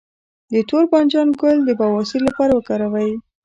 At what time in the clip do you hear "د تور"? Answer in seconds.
0.53-0.83